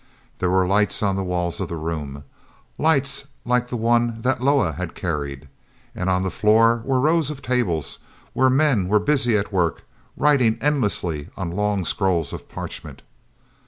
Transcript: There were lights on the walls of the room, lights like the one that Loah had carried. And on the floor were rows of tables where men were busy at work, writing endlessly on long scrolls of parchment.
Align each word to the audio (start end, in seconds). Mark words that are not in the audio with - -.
There 0.39 0.49
were 0.49 0.65
lights 0.65 1.03
on 1.03 1.15
the 1.15 1.23
walls 1.23 1.59
of 1.59 1.69
the 1.69 1.75
room, 1.75 2.23
lights 2.79 3.27
like 3.45 3.67
the 3.67 3.75
one 3.77 4.23
that 4.23 4.41
Loah 4.41 4.71
had 4.71 4.95
carried. 4.95 5.47
And 5.93 6.09
on 6.09 6.23
the 6.23 6.31
floor 6.31 6.81
were 6.83 6.99
rows 6.99 7.29
of 7.29 7.43
tables 7.43 7.99
where 8.33 8.49
men 8.49 8.87
were 8.87 8.97
busy 8.99 9.37
at 9.37 9.53
work, 9.53 9.83
writing 10.17 10.57
endlessly 10.59 11.29
on 11.37 11.51
long 11.51 11.85
scrolls 11.85 12.33
of 12.33 12.49
parchment. 12.49 13.03